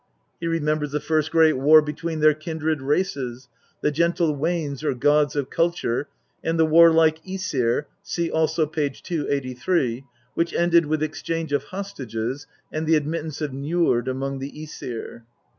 He 0.39 0.47
remembers 0.47 0.93
the 0.93 0.99
first 0.99 1.29
great 1.29 1.57
war 1.57 1.79
between 1.79 2.21
their 2.21 2.33
kindred 2.33 2.81
races, 2.81 3.49
the 3.81 3.91
gentle 3.91 4.35
Wanes 4.35 4.83
or 4.83 4.95
gods 4.95 5.35
of 5.35 5.51
culture 5.51 6.07
and 6.43 6.57
the 6.57 6.65
war 6.65 6.89
like 6.89 7.23
Msir 7.23 7.83
(see 8.01 8.31
also 8.31 8.65
p. 8.65 8.89
283), 8.89 10.03
which 10.33 10.53
ended 10.55 10.87
with 10.87 11.03
exchange 11.03 11.53
of 11.53 11.65
hostages 11.65 12.47
and 12.71 12.87
the 12.87 12.95
admittance 12.95 13.41
of 13.41 13.51
Njord 13.51 14.07
among 14.07 14.39
the 14.39 14.49
JEsir. 14.51 15.21